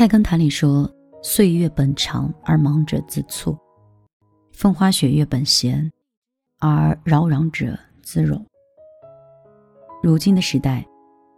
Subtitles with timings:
[0.00, 0.90] 菜根谭里说
[1.22, 3.54] ：“岁月本长而忙者自促，
[4.50, 5.92] 风花雪月本闲
[6.58, 8.42] 而扰攘者自冗。”
[10.02, 10.88] 如今的时代，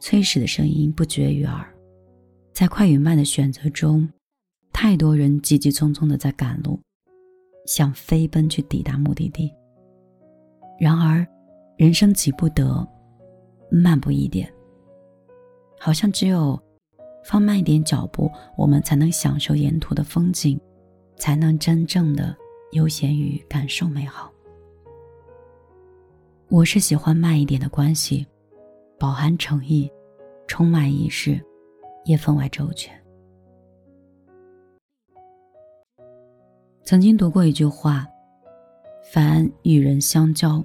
[0.00, 1.70] 催使的声音不绝于耳，
[2.54, 4.08] 在快与慢的选择中，
[4.72, 6.80] 太多人急急匆匆的在赶路，
[7.66, 9.52] 想飞奔去抵达目的地。
[10.80, 11.26] 然而，
[11.76, 12.88] 人生急不得，
[13.70, 14.50] 慢步一点。
[15.78, 16.58] 好像只有
[17.26, 20.60] 放慢一点脚步，我们才能享受沿途的风景，
[21.16, 22.32] 才能真正的
[22.70, 24.32] 悠闲于感受美好。
[26.48, 28.24] 我是喜欢慢一点的关系。
[28.96, 29.90] 饱含诚意，
[30.46, 31.38] 充满仪式，
[32.04, 32.94] 也分外周全。
[36.84, 38.06] 曾经读过一句话
[39.12, 40.64] ：“凡与人相交，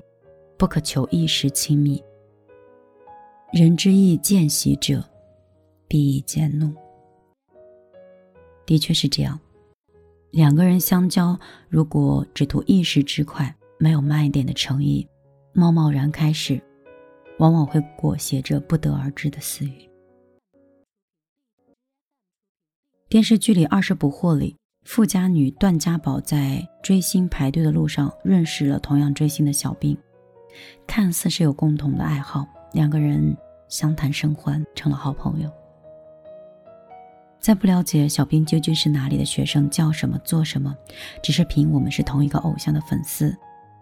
[0.57, 2.01] 不可求一时亲密。
[3.51, 5.03] 人之意见习者，
[5.91, 6.73] 必以见怒。”
[8.65, 9.37] 的确是这样。
[10.31, 15.05] 两个人相交，如果只图一时之快，没有慢一点的诚意，
[15.51, 16.61] 贸贸然开始。
[17.39, 19.89] 往往会裹挟着不得而知的私欲。
[23.09, 29.97] 电视剧里《二十不惑》里，富家女段家宝在追星排队的路上认识了同样追星的小兵，
[30.85, 33.35] 看似是有共同的爱好，两个人
[33.67, 35.51] 相谈甚欢，成了好朋友。
[37.41, 40.73] 在不了解小兵究竟是哪里的学生，叫什么做什么，
[41.23, 43.35] 只是凭我们是同一个偶像的粉丝，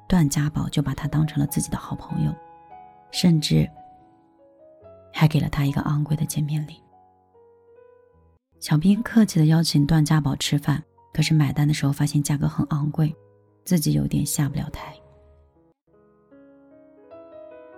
[0.08, 2.34] 段家宝就把他当成了自己的好朋友。
[3.12, 3.68] 甚至
[5.12, 6.76] 还给了他一个昂贵的见面礼。
[8.60, 13.12] 小兵客气的邀请段家宝吃饭，可是买单的时候发现价格很昂贵，
[13.66, 14.94] 自己有点下不了台。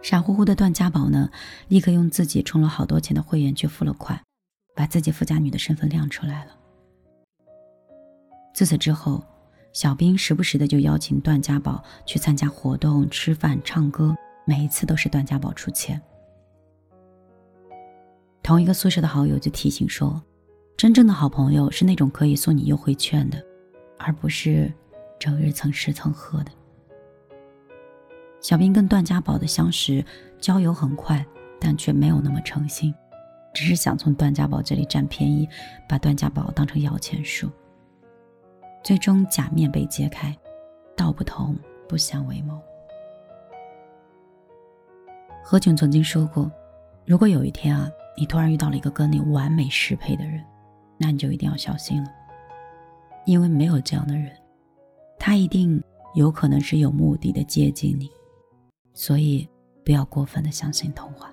[0.01, 1.29] 傻乎乎的段家宝呢，
[1.69, 4.21] 立刻用自己充了好多钱的会员去付了款，
[4.75, 6.51] 把自己富家女的身份亮出来了。
[8.53, 9.23] 自此之后，
[9.73, 14.15] 小兵时不时的就邀请段家宝去参加活动、吃饭、唱歌。
[14.43, 16.01] 每一次都是段家宝出钱。
[18.43, 20.21] 同一个宿舍的好友就提醒说
[20.75, 23.41] ：“真正的好朋友是那种可以送你优惠券的，
[23.99, 24.73] 而不是
[25.19, 26.51] 整日蹭吃蹭喝的。”
[28.41, 30.03] 小兵跟段家宝的相识
[30.39, 31.23] 交友很快，
[31.59, 32.93] 但却没有那么诚心，
[33.53, 35.47] 只是想从段家宝这里占便宜，
[35.87, 37.49] 把段家宝当成摇钱树。
[38.83, 40.35] 最终假面被揭开，
[40.95, 41.55] 道不同
[41.87, 42.59] 不相为谋。
[45.43, 46.51] 何炅曾经说过
[47.05, 50.43] ：“如果有一天啊，你突然遇到了一个跟你完美适配的人，
[50.97, 52.09] 那你就一定要小心了，
[53.25, 54.31] 因为没有这样的人，
[55.19, 55.81] 他一定
[56.15, 58.09] 有可能是有目的的接近你，
[58.93, 59.47] 所以
[59.83, 61.31] 不要过分的相信童话。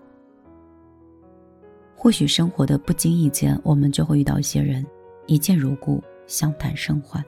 [1.98, 4.86] 或许生活的不经意间，我们就会遇到一些人，
[5.26, 7.22] 一见如故，相谈甚欢，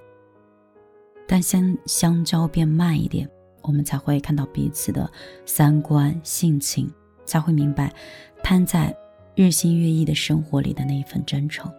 [1.27, 3.29] 但先相交变慢一点。”
[3.63, 5.09] 我们才会看到彼此的
[5.45, 6.91] 三观、性情，
[7.27, 7.95] 才会明白
[8.43, 8.97] 摊在
[9.35, 11.71] 日新月异的生活里的那一份真诚。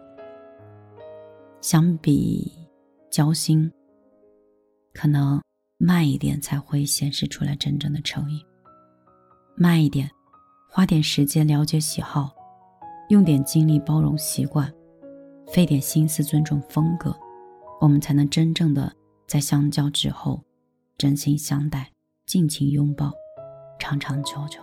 [1.60, 2.52] 相比
[3.10, 3.68] 交心，
[4.94, 5.42] 可能
[5.76, 8.40] 慢一点才会显示出来真正的诚意。
[9.56, 10.08] 慢一点，
[10.70, 12.32] 花点时间了解喜好，
[13.12, 14.72] 用点精力包容习惯，
[15.48, 17.14] 费点心思尊重风格，
[17.78, 18.90] 我们才能真正的
[19.28, 20.42] 在相交之后。
[20.96, 21.90] 真心相待，
[22.24, 23.12] 尽情拥抱，
[23.78, 24.60] 长长久久。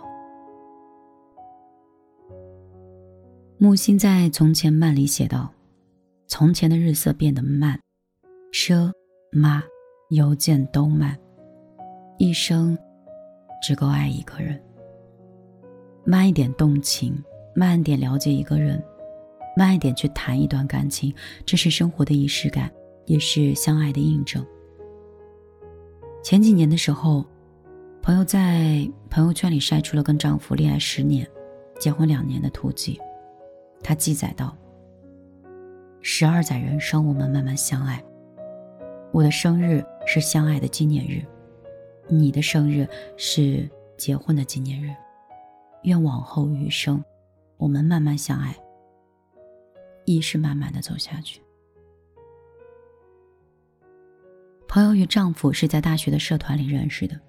[3.56, 5.52] 木心在《从前慢》里写道
[6.26, 7.78] ：“从前的日色变得慢，
[8.52, 8.92] 车
[9.30, 9.62] 马
[10.08, 11.16] 邮件都慢，
[12.18, 12.76] 一生
[13.62, 14.60] 只够爱一个人。
[16.04, 17.22] 慢一点动情，
[17.54, 18.82] 慢点了解一个人，
[19.56, 22.70] 慢一点去谈一段感情，这是生活的仪式感，
[23.06, 24.44] 也是相爱的印证。”
[26.22, 27.24] 前几年的时候，
[28.02, 31.26] 朋友在朋友圈里晒出了跟丈夫恋爱十年、
[31.78, 33.00] 结婚两年的图记。
[33.82, 34.56] 她记载道
[36.02, 38.02] ：“十二载人生，我们慢慢相爱。
[39.12, 41.24] 我的生日是相爱的纪念日，
[42.06, 42.86] 你的生日
[43.16, 44.90] 是结婚的纪念日。
[45.84, 47.02] 愿往后余生，
[47.60, 48.56] 我们慢慢相爱，
[50.06, 51.40] 亦是慢慢的走下去。”
[54.66, 57.20] 朋友与丈夫是在大学的社团里认识的。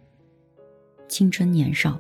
[1.10, 2.00] 青春年少，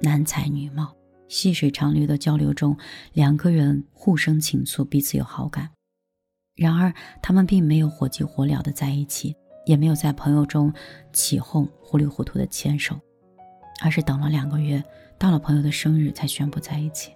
[0.00, 0.94] 男才女貌，
[1.28, 2.76] 细水长流的交流中，
[3.12, 5.70] 两个人互生情愫，彼此有好感。
[6.54, 6.92] 然而，
[7.22, 9.34] 他们并没有火急火燎的在一起，
[9.64, 10.72] 也没有在朋友中
[11.12, 13.00] 起哄，糊里糊涂的牵手，
[13.82, 14.82] 而是等了两个月，
[15.18, 17.12] 到了朋友的生日才宣布在一起。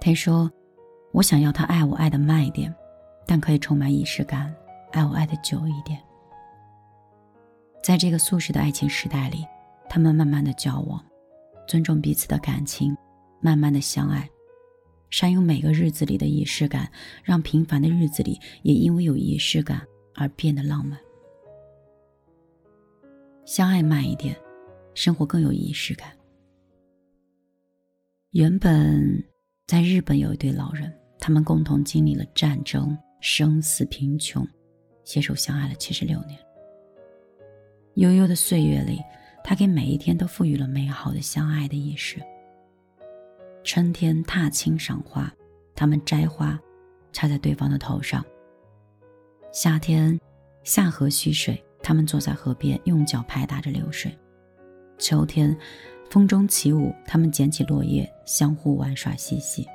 [0.00, 0.50] 他说
[1.12, 2.74] ：“我想要他爱我爱的慢一点，
[3.26, 4.54] 但可以充满仪式感，
[4.92, 6.00] 爱我爱的久一点。
[7.82, 9.44] 在这个速食的爱情时代里，
[9.88, 11.04] 他们慢慢的交往，
[11.66, 12.96] 尊重彼此的感情，
[13.40, 14.28] 慢慢的相爱，
[15.10, 16.90] 善用每个日子里的仪式感，
[17.24, 19.80] 让平凡的日子里也因为有仪式感
[20.14, 20.98] 而变得浪漫。
[23.44, 24.36] 相爱慢一点，
[24.98, 26.10] 生活更有仪式感。
[28.30, 29.24] 原本
[29.64, 34.44] 在日本有一对老人，他们共同经历了战争、生死、贫穷，
[35.04, 36.36] 携手相爱了七十六年。
[37.94, 38.98] 悠悠的岁月里，
[39.44, 42.20] 他给每一天都赋予了美好的相爱的仪式。
[43.62, 45.32] 春天踏青赏花，
[45.76, 46.58] 他们摘花，
[47.12, 48.24] 插在对方的头上。
[49.52, 50.18] 夏天
[50.64, 54.12] 下河蓄水，他们坐在河边，用脚拍打着流水。
[54.98, 55.56] 秋天。
[56.10, 59.68] 风中起舞，他们捡起落叶，相互玩耍嬉戏。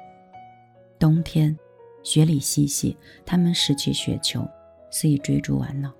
[0.97, 1.55] 冬天，
[2.01, 4.43] 雪里嬉戏，他们拾起雪球，
[4.89, 5.93] 肆意追逐玩闹。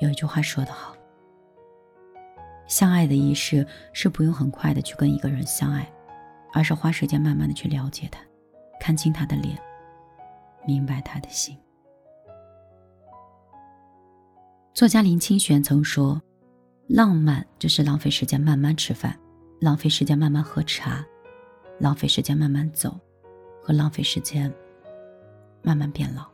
[0.00, 0.96] 有一句话说得好
[2.66, 5.88] ：“相爱的仪式是不用很快的去跟一个人相爱，
[6.52, 8.20] 而是花时间慢慢的去了解他，
[8.80, 9.56] 看清他的脸，
[10.66, 11.56] 明白他的心。”
[14.74, 16.20] 作家林清玄曾说。
[16.88, 19.18] 浪漫就是浪费时间慢慢吃饭，
[19.60, 21.04] 浪费时间慢慢喝茶，
[21.80, 22.96] 浪费时间慢慢走，
[23.60, 24.52] 和浪费时间
[25.62, 26.24] 慢慢变老。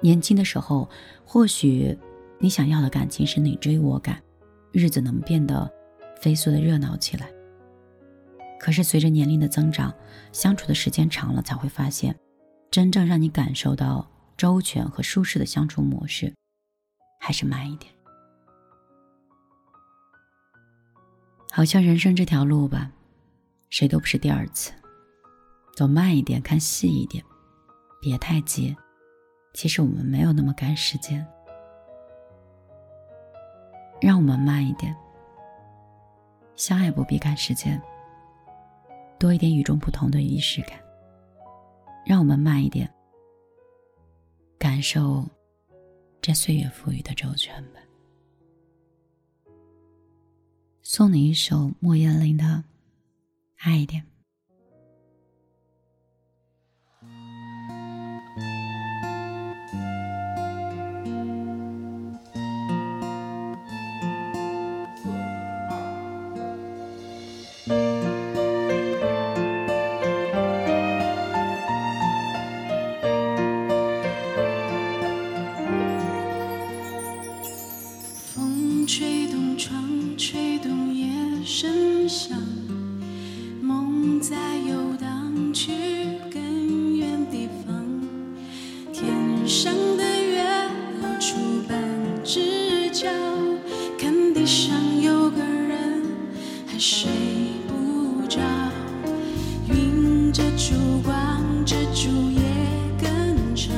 [0.00, 0.88] 年轻的时候，
[1.26, 1.96] 或许
[2.38, 4.18] 你想要的感情是你追我赶，
[4.72, 5.70] 日子能变得
[6.18, 7.30] 飞速的热闹起来。
[8.58, 9.94] 可是随着年龄的增长，
[10.32, 12.18] 相处的时间长了，才会发现，
[12.70, 16.34] 真正让你感受到周全和舒适的相处模式，
[17.20, 17.92] 还是慢一点。
[21.50, 22.90] 好像人生这条路吧，
[23.70, 24.72] 谁都不是第二次。
[25.74, 27.24] 走慢一点，看细一点，
[28.00, 28.76] 别太急。
[29.52, 31.26] 其实我们没有那么赶时间，
[34.00, 34.94] 让我们慢一点。
[36.54, 37.80] 相爱不必赶时间，
[39.18, 40.78] 多一点与众不同的仪式感。
[42.06, 42.88] 让我们慢一点，
[44.58, 45.28] 感受
[46.20, 47.80] 这岁月赋予的周全吧。
[50.92, 52.44] 送你一首莫言林的
[53.58, 54.02] 《爱一点》。
[82.10, 82.36] 想
[83.62, 84.34] 梦在
[84.68, 85.70] 游荡去
[86.28, 87.86] 更远地方。
[88.92, 89.14] 天
[89.46, 90.42] 上的月
[91.00, 91.36] 露出
[91.68, 91.78] 半
[92.24, 93.08] 只角
[93.96, 96.02] 看地上有个人
[96.66, 97.08] 还睡
[97.68, 98.40] 不着。
[99.68, 100.74] 云遮住
[101.04, 102.40] 光遮住夜
[103.00, 103.72] 更长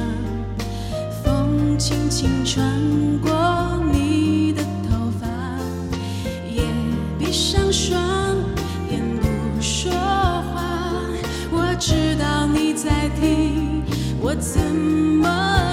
[1.22, 2.64] 风轻轻穿
[3.20, 3.30] 过
[3.92, 5.28] 你的头发。
[6.50, 6.64] 夜
[7.18, 8.21] 闭上双
[14.34, 14.62] 么讲？
[15.22, 15.71] 我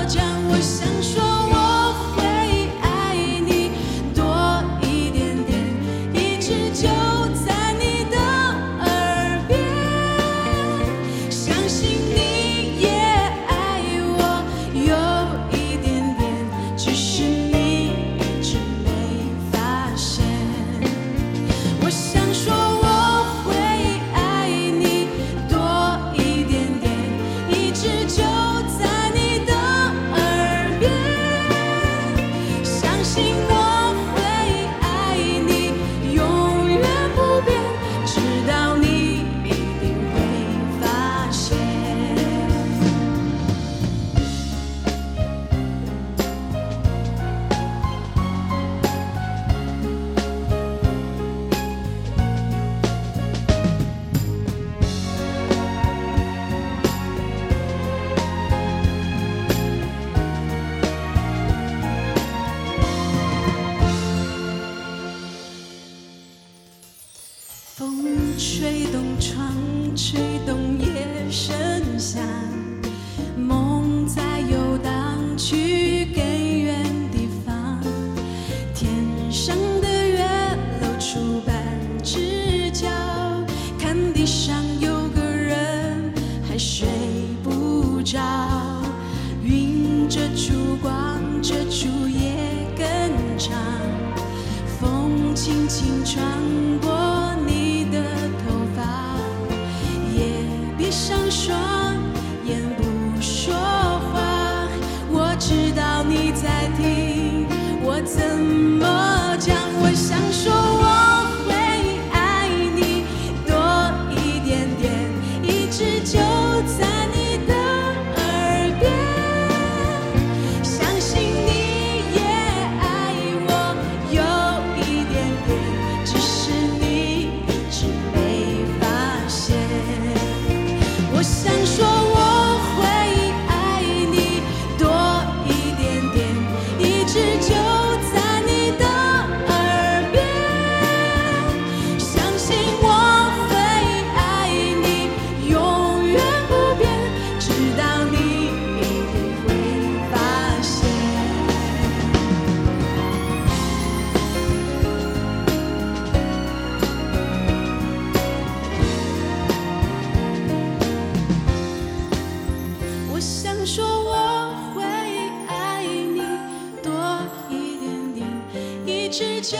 [169.09, 169.57] 一直就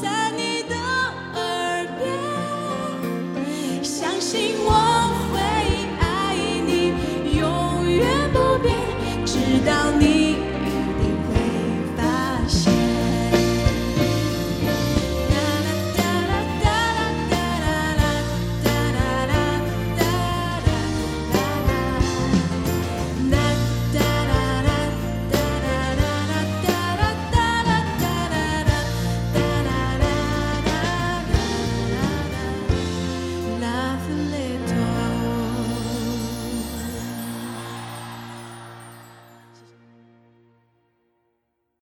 [0.00, 0.76] 在你的
[1.34, 4.70] 耳边，相信我
[5.32, 5.40] 会
[5.98, 6.92] 爱你，
[7.36, 8.78] 永远不变，
[9.26, 9.34] 直
[9.66, 10.23] 到你。